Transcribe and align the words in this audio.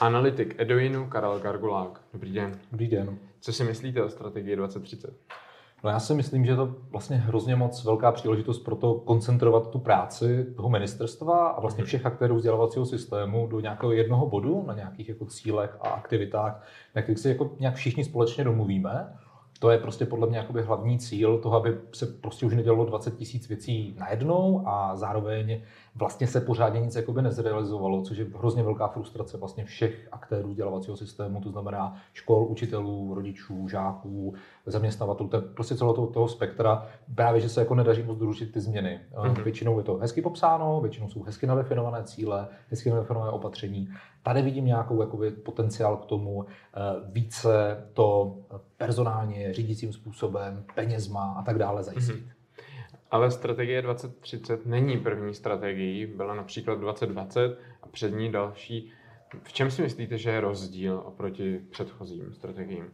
Analytik 0.00 0.54
Eduinu 0.58 1.06
Karel 1.06 1.38
Gargulák. 1.38 2.00
Dobrý 2.12 2.32
den. 2.32 2.58
Dobrý 2.72 2.88
den. 2.88 3.18
Co 3.40 3.52
si 3.52 3.64
myslíte 3.64 4.02
o 4.02 4.08
strategii 4.08 4.56
2030? 4.56 5.14
No 5.84 5.90
já 5.90 6.00
si 6.00 6.14
myslím, 6.14 6.44
že 6.44 6.52
je 6.52 6.56
to 6.56 6.76
vlastně 6.90 7.16
hrozně 7.16 7.56
moc 7.56 7.84
velká 7.84 8.12
příležitost 8.12 8.58
pro 8.58 8.76
to 8.76 8.94
koncentrovat 8.94 9.70
tu 9.70 9.78
práci 9.78 10.46
toho 10.56 10.68
ministerstva 10.68 11.48
a 11.48 11.60
vlastně 11.60 11.84
všech 11.84 12.06
aktérů 12.06 12.36
vzdělávacího 12.36 12.86
systému 12.86 13.46
do 13.46 13.60
nějakého 13.60 13.92
jednoho 13.92 14.26
bodu, 14.26 14.64
na 14.66 14.74
nějakých 14.74 15.08
jako 15.08 15.26
cílech 15.26 15.76
a 15.80 15.88
aktivitách, 15.88 16.66
na 16.94 17.02
kterých 17.02 17.18
si 17.18 17.28
jako 17.28 17.50
nějak 17.60 17.74
všichni 17.74 18.04
společně 18.04 18.44
domluvíme 18.44 19.16
to 19.58 19.70
je 19.70 19.78
prostě 19.78 20.06
podle 20.06 20.26
mě 20.26 20.38
jakoby 20.38 20.62
hlavní 20.62 20.98
cíl 20.98 21.38
toho, 21.38 21.56
aby 21.56 21.78
se 21.92 22.06
prostě 22.06 22.46
už 22.46 22.54
nedělalo 22.54 22.84
20 22.84 23.16
tisíc 23.16 23.48
věcí 23.48 23.96
najednou 23.98 24.62
a 24.66 24.96
zároveň 24.96 25.60
vlastně 25.94 26.26
se 26.26 26.40
pořádně 26.40 26.80
nic 26.80 26.96
jakoby 26.96 27.22
nezrealizovalo, 27.22 28.02
což 28.02 28.18
je 28.18 28.26
hrozně 28.38 28.62
velká 28.62 28.88
frustrace 28.88 29.36
vlastně 29.36 29.64
všech 29.64 30.08
aktérů 30.12 30.48
vzdělávacího 30.48 30.96
systému, 30.96 31.40
to 31.40 31.50
znamená 31.50 31.96
škol, 32.12 32.46
učitelů, 32.46 33.14
rodičů, 33.14 33.68
žáků, 33.68 34.34
zaměstnavatelů, 34.66 35.28
to 35.28 35.36
je 35.36 35.42
prostě 35.42 35.76
celého 35.76 35.94
toho, 35.94 36.06
toho 36.06 36.28
spektra. 36.28 36.86
Právě, 37.14 37.40
že 37.40 37.48
se 37.48 37.60
jako 37.60 37.74
nedaří 37.74 38.02
moc 38.02 38.18
doručit 38.18 38.52
ty 38.52 38.60
změny. 38.60 39.00
Mm-hmm. 39.14 39.42
Většinou 39.42 39.78
je 39.78 39.84
to 39.84 39.96
hezky 39.96 40.22
popsáno, 40.22 40.80
většinou 40.80 41.08
jsou 41.08 41.22
hezky 41.22 41.46
nadefinované 41.46 42.04
cíle, 42.04 42.48
hezky 42.68 42.90
nadefinované 42.90 43.30
opatření. 43.30 43.88
Tady 44.22 44.42
vidím 44.42 44.64
nějakou 44.64 45.00
jakoby, 45.00 45.30
potenciál 45.30 45.96
k 45.96 46.04
tomu 46.04 46.44
eh, 46.44 46.80
více 47.12 47.84
to 47.92 48.36
personálně, 48.76 49.52
řídícím 49.52 49.92
způsobem, 49.92 50.64
penězma 50.74 51.34
a 51.38 51.42
tak 51.42 51.58
dále 51.58 51.82
zajistit. 51.82 52.16
Mm-hmm. 52.16 52.32
Ale 53.10 53.30
strategie 53.30 53.82
2030 53.82 54.66
není 54.66 54.98
první 54.98 55.34
strategií, 55.34 56.06
byla 56.06 56.34
například 56.34 56.80
2020 56.80 57.58
a 57.82 57.88
před 57.88 58.10
ní 58.10 58.32
další. 58.32 58.92
V 59.42 59.52
čem 59.52 59.70
si 59.70 59.82
myslíte, 59.82 60.18
že 60.18 60.30
je 60.30 60.40
rozdíl 60.40 61.02
oproti 61.04 61.60
předchozím 61.70 62.34
strategiím? 62.34 62.84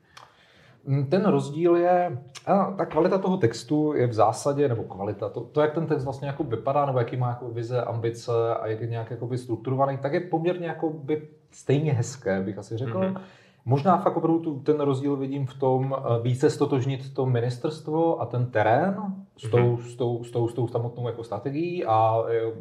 Mm, 0.84 1.06
ten 1.06 1.24
rozdíl 1.24 1.76
je, 1.76 2.18
a 2.46 2.70
ta 2.70 2.86
kvalita 2.86 3.18
toho 3.18 3.36
textu 3.36 3.92
je 3.96 4.06
v 4.06 4.12
zásadě, 4.12 4.68
nebo 4.68 4.82
kvalita, 4.82 5.28
to, 5.28 5.40
to 5.40 5.60
jak 5.60 5.74
ten 5.74 5.86
text 5.86 6.04
vlastně 6.04 6.26
jako 6.26 6.44
vypadá, 6.44 6.86
nebo 6.86 6.98
jaký 6.98 7.16
má 7.16 7.28
jako 7.28 7.48
vize, 7.48 7.82
ambice 7.82 8.54
a 8.60 8.66
jak 8.66 8.80
je 8.80 8.86
nějak 8.86 9.10
jakoby 9.10 9.38
strukturovaný, 9.38 9.98
tak 9.98 10.12
je 10.12 10.20
poměrně 10.20 10.66
jakoby 10.66 11.28
stejně 11.50 11.92
hezké, 11.92 12.40
bych 12.40 12.58
asi 12.58 12.76
řekl. 12.76 13.00
Mm-hmm. 13.00 13.20
Možná 13.64 13.98
fakt 13.98 14.16
opravdu 14.16 14.60
ten 14.60 14.80
rozdíl 14.80 15.16
vidím 15.16 15.46
v 15.46 15.54
tom 15.54 15.96
eh, 15.98 16.22
více 16.22 16.50
stotožnit 16.50 17.14
to 17.14 17.26
ministerstvo 17.26 18.20
a 18.20 18.26
ten 18.26 18.46
terén 18.46 18.96
s 19.36 19.50
tou, 19.50 19.58
mm-hmm. 19.58 19.92
s 19.92 19.96
tou, 19.96 20.24
s 20.24 20.30
tou, 20.30 20.48
s 20.48 20.54
tou 20.54 20.68
samotnou 20.68 21.06
jako 21.06 21.24
strategií 21.24 21.84
a 21.84 22.22
eh, 22.28 22.52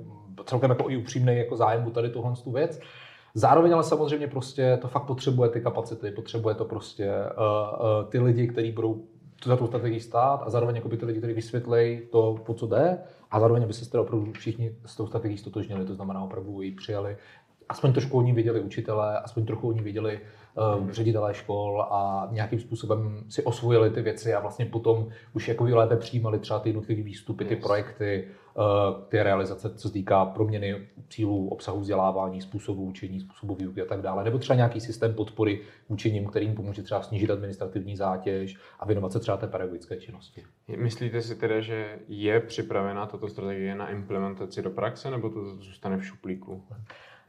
celkem 0.45 0.69
jako 0.69 0.89
i 0.89 0.97
upřímný 0.97 1.37
jako 1.37 1.55
zájem 1.55 1.91
tady 1.91 2.09
tuhle 2.09 2.33
tu 2.43 2.51
věc. 2.51 2.79
Zároveň 3.33 3.73
ale 3.73 3.83
samozřejmě 3.83 4.27
prostě 4.27 4.77
to 4.81 4.87
fakt 4.87 5.05
potřebuje 5.05 5.49
ty 5.49 5.61
kapacity, 5.61 6.11
potřebuje 6.11 6.55
to 6.55 6.65
prostě 6.65 7.11
uh, 7.11 8.03
uh, 8.03 8.09
ty 8.09 8.19
lidi, 8.19 8.47
kteří 8.47 8.71
budou 8.71 9.03
za 9.45 9.57
tu 9.57 9.67
strategii 9.67 9.99
stát 9.99 10.43
a 10.45 10.49
zároveň 10.49 10.75
jako 10.75 10.89
by 10.89 10.97
ty 10.97 11.05
lidi, 11.05 11.19
kteří 11.19 11.33
vysvětlejí 11.33 12.01
to, 12.11 12.35
po 12.45 12.53
co 12.53 12.67
jde 12.67 12.99
a 13.31 13.39
zároveň, 13.39 13.63
aby 13.63 13.73
se 13.73 13.89
teda 13.89 14.01
opravdu 14.01 14.31
všichni 14.31 14.75
s 14.85 14.95
tou 14.95 15.07
strategií 15.07 15.37
stotožnili, 15.37 15.85
to 15.85 15.93
znamená 15.93 16.23
opravdu 16.23 16.61
ji 16.61 16.71
přijali. 16.71 17.17
Aspoň 17.71 17.93
trošku 17.93 18.17
o 18.17 18.21
ní 18.21 18.33
věděli 18.33 18.59
učitelé, 18.59 19.19
aspoň 19.19 19.45
trochu 19.45 19.67
o 19.67 19.71
ní 19.71 19.81
věděli 19.81 20.19
uh, 20.79 20.89
ředitelé 20.89 21.33
škol 21.33 21.81
a 21.81 22.27
nějakým 22.31 22.59
způsobem 22.59 23.23
si 23.29 23.43
osvojili 23.43 23.89
ty 23.89 24.01
věci 24.01 24.33
a 24.33 24.39
vlastně 24.39 24.65
potom 24.65 25.09
už 25.33 25.47
jako 25.47 25.63
lépe 25.63 25.95
přijímali 25.95 26.39
třeba 26.39 26.59
ty 26.59 26.69
jednotlivé 26.69 27.01
výstupy, 27.01 27.45
ty 27.45 27.55
projekty, 27.55 28.27
uh, 28.57 28.63
ty 29.09 29.23
realizace, 29.23 29.69
co 29.69 29.87
se 29.87 29.93
týká 29.93 30.25
proměny 30.25 30.87
cílů, 31.09 31.49
obsahu 31.49 31.79
vzdělávání, 31.79 32.41
způsobu 32.41 32.83
učení, 32.83 33.19
způsobu 33.19 33.55
výuky 33.55 33.81
a 33.81 33.85
tak 33.85 34.01
dále. 34.01 34.23
Nebo 34.23 34.37
třeba 34.37 34.55
nějaký 34.55 34.79
systém 34.79 35.13
podpory 35.13 35.61
učením, 35.87 36.25
kterým 36.25 36.55
pomůže 36.55 36.83
třeba 36.83 37.01
snížit 37.01 37.31
administrativní 37.31 37.95
zátěž 37.95 38.57
a 38.79 38.85
věnovat 38.85 39.11
se 39.11 39.19
třeba 39.19 39.37
té 39.37 39.47
pedagogické 39.47 39.97
činnosti. 39.97 40.43
Myslíte 40.77 41.21
si 41.21 41.35
teda, 41.35 41.59
že 41.59 41.99
je 42.07 42.39
připravena 42.39 43.05
tato 43.05 43.27
strategie 43.27 43.75
na 43.75 43.89
implementaci 43.89 44.61
do 44.61 44.69
praxe, 44.69 45.11
nebo 45.11 45.29
to 45.29 45.45
zůstane 45.45 45.97
v 45.97 46.05
šuplíku? 46.05 46.63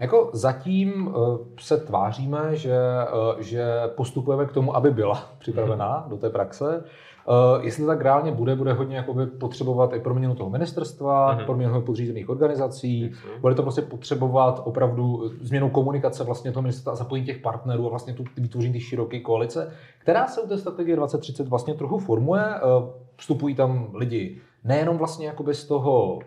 Jako 0.02 0.30
zatím 0.32 1.14
eh, 1.14 1.38
se 1.60 1.76
tváříme, 1.76 2.56
že, 2.56 2.76
eh, 2.76 3.42
že 3.42 3.64
postupujeme 3.96 4.46
k 4.46 4.52
tomu, 4.52 4.76
aby 4.76 4.90
byla 4.90 5.14
připravená 5.38 6.06
do 6.08 6.16
té 6.16 6.30
praxe. 6.30 6.84
Uh, 7.28 7.64
jestli 7.64 7.82
to 7.82 7.86
tak 7.86 8.02
reálně 8.02 8.32
bude, 8.32 8.56
bude 8.56 8.72
hodně 8.72 8.96
jakoby 8.96 9.26
potřebovat 9.26 9.92
i 9.92 10.00
proměnu 10.00 10.34
toho 10.34 10.50
ministerstva, 10.50 11.36
mm-hmm. 11.36 11.44
proměnu 11.44 11.82
podřízených 11.82 12.28
organizací, 12.28 13.10
mm-hmm. 13.10 13.40
bude 13.40 13.54
to 13.54 13.62
prostě 13.62 13.82
potřebovat 13.82 14.62
opravdu 14.64 15.30
změnu 15.40 15.70
komunikace 15.70 16.24
vlastně 16.24 16.52
toho 16.52 16.62
ministerstva 16.62 16.92
a 16.92 16.96
zapojení 16.96 17.26
těch 17.26 17.38
partnerů 17.38 17.86
a 17.86 17.90
vlastně 17.90 18.14
tu 18.14 18.24
vytvoření 18.36 18.72
těch 18.72 18.82
široké 18.82 19.20
koalice, 19.20 19.72
která 19.98 20.26
se 20.26 20.40
u 20.40 20.48
té 20.48 20.58
strategie 20.58 20.96
2030 20.96 21.48
vlastně 21.48 21.74
trochu 21.74 21.98
formuje. 21.98 22.44
Uh, 22.44 22.88
vstupují 23.16 23.54
tam 23.54 23.88
lidi 23.94 24.40
nejenom 24.64 24.98
vlastně 24.98 25.26
jakoby 25.26 25.54
z 25.54 25.64
toho 25.64 26.18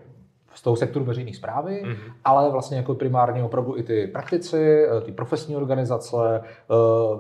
z 0.55 0.61
toho 0.61 0.75
sektoru 0.75 1.05
veřejné 1.05 1.33
zprávy, 1.33 1.83
mm-hmm. 1.85 2.13
ale 2.25 2.51
vlastně 2.51 2.77
jako 2.77 2.95
primárně 2.95 3.43
opravdu 3.43 3.77
i 3.77 3.83
ty 3.83 4.07
praktici, 4.07 4.83
eh, 4.83 5.01
ty 5.01 5.11
profesní 5.11 5.55
organizace, 5.55 6.15
eh, 6.41 6.43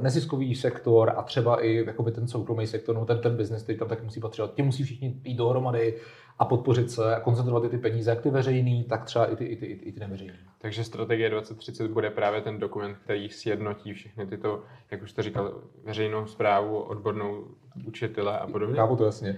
neziskový 0.01 0.55
sektor 0.55 1.13
a 1.15 1.21
třeba 1.21 1.63
i 1.65 1.83
jakoby 1.85 2.11
ten 2.11 2.27
soukromý 2.27 2.67
sektor, 2.67 2.95
no 2.95 3.05
ten, 3.05 3.19
ten 3.19 3.37
biznes, 3.37 3.63
který 3.63 3.79
tam 3.79 3.87
taky 3.87 4.03
musí 4.03 4.19
patřit. 4.19 4.45
Ti 4.53 4.63
musí 4.63 4.83
všichni 4.83 5.21
jít 5.23 5.37
dohromady 5.37 5.95
a 6.39 6.45
podpořit 6.45 6.91
se 6.91 7.15
a 7.15 7.19
koncentrovat 7.19 7.63
i 7.63 7.69
ty 7.69 7.77
peníze, 7.77 8.09
jak 8.09 8.21
ty 8.21 8.29
veřejný, 8.29 8.83
tak 8.83 9.05
třeba 9.05 9.25
i 9.25 9.35
ty, 9.35 9.45
i 9.45 9.55
ty, 9.55 9.65
i 9.65 9.91
ty 9.91 9.99
neveřejný. 9.99 10.33
Takže 10.65 10.83
strategie 10.83 11.29
2030 11.29 11.91
bude 11.91 12.09
právě 12.09 12.41
ten 12.41 12.59
dokument, 12.59 12.97
který 13.03 13.29
sjednotí 13.29 13.93
všechny 13.93 14.27
tyto, 14.27 14.61
jak 14.91 15.03
už 15.03 15.11
jste 15.11 15.23
říkal, 15.23 15.53
veřejnou 15.83 16.25
zprávu, 16.25 16.79
odbornou 16.79 17.43
učitele 17.87 18.39
a 18.39 18.47
podobně? 18.47 18.75
Chápu 18.75 18.95
to 18.95 19.05
jasně. 19.05 19.37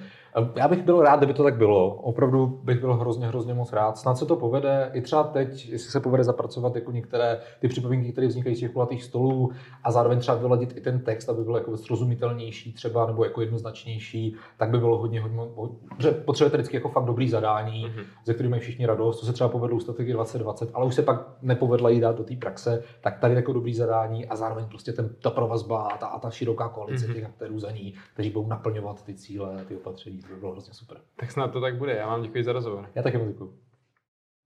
Já 0.56 0.68
bych 0.68 0.84
byl 0.84 1.02
rád, 1.02 1.18
kdyby 1.18 1.34
to 1.34 1.44
tak 1.44 1.58
bylo. 1.58 1.96
Opravdu 1.96 2.60
bych 2.64 2.80
byl 2.80 2.94
hrozně, 2.94 3.28
hrozně 3.28 3.54
moc 3.54 3.74
rád. 3.74 3.98
Snad 3.98 4.18
se 4.18 4.26
to 4.26 4.36
povede 4.36 4.92
i 4.94 5.02
třeba 5.02 5.24
teď, 5.24 5.70
jestli 5.70 5.92
se 5.92 6.00
povede 6.00 6.24
zapracovat 6.24 6.76
jako 6.76 6.92
některé 6.92 7.40
ty 7.60 7.68
připomínky, 7.68 8.12
které 8.12 8.28
vznikají 8.28 8.56
z 8.56 8.60
těch 8.60 8.72
kulatých 8.72 9.04
stolů 9.04 9.52
a 9.84 9.92
zároveň 9.92 10.20
třeba 10.20 10.38
vyladit 10.38 10.78
i 10.78 10.82
ten 10.82 11.00
text, 11.00 11.30
aby 11.30 11.44
byl 11.44 11.56
jako 11.56 11.78
srozumitelnější 11.78 12.74
třeba 12.74 13.06
nebo 13.06 13.24
jako 13.24 13.42
jednoznačnější, 13.42 14.36
tak 14.58 14.70
by 14.70 14.78
bylo 14.78 14.98
hodně, 14.98 15.22
hodně, 15.22 15.40
hodně 15.56 16.12
potřebujete 16.26 16.58
vždycky 16.58 16.78
jako 16.78 16.87
fakt 16.90 17.06
dobrý 17.06 17.30
zadání, 17.30 17.86
mm-hmm. 17.86 18.04
ze 18.26 18.34
kterých 18.34 18.50
mají 18.50 18.62
všichni 18.62 18.86
radost. 18.86 19.20
To 19.20 19.26
se 19.26 19.34
třeba 19.34 19.50
povedlo 19.50 19.78
u 19.78 19.80
strategie 19.80 20.14
2020, 20.14 20.70
ale 20.74 20.86
už 20.86 20.96
se 20.96 21.02
pak 21.02 21.22
nepovedla 21.42 21.90
jí 21.90 22.00
dát 22.00 22.18
do 22.18 22.24
té 22.24 22.36
praxe, 22.36 22.84
tak 23.02 23.20
tady 23.20 23.36
jako 23.36 23.54
dobrý 23.54 23.74
zadání 23.74 24.28
a 24.28 24.36
zároveň 24.36 24.66
prostě 24.66 24.94
ten, 24.94 25.10
ta 25.22 25.30
provazba 25.30 25.88
a 25.88 25.98
ta, 25.98 26.08
a 26.08 26.20
ta 26.20 26.30
široká 26.30 26.70
koalice 26.70 27.08
mm-hmm. 27.08 27.14
těch 27.14 27.26
aktérů 27.26 27.60
za 27.60 27.72
ní, 27.72 27.94
kteří 28.14 28.30
budou 28.30 28.48
naplňovat 28.48 29.04
ty 29.04 29.14
cíle, 29.14 29.66
ty 29.68 29.76
opatření. 29.76 30.20
To 30.22 30.28
by 30.28 30.36
bylo 30.40 30.52
hrozně 30.52 30.74
super. 30.74 30.98
Tak 31.16 31.32
snad 31.32 31.52
to 31.52 31.62
tak 31.62 31.78
bude. 31.78 31.96
Já 31.96 32.08
vám 32.08 32.22
děkuji 32.22 32.44
za 32.44 32.54
rozhovor. 32.54 32.90
Já 32.96 33.04
také 33.04 33.18
moc 33.18 33.28
děkuji. 33.28 33.67